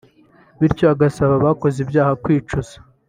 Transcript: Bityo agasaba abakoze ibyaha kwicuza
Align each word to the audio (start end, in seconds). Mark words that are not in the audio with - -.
Bityo 0.59 0.85
agasaba 0.93 1.33
abakoze 1.35 1.77
ibyaha 1.85 2.13
kwicuza 2.23 2.75